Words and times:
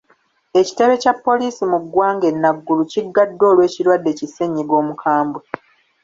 Ekitebe 0.59 0.93
kya 1.01 1.13
poliisi 1.25 1.63
mu 1.71 1.77
ggwanga 1.83 2.25
e 2.31 2.33
Naguru 2.41 2.83
kiggaddwa 2.91 3.45
olw’ekirwadde 3.51 4.11
ki 4.17 4.25
ssennyiga 4.29 4.73
omukambwe. 4.81 5.41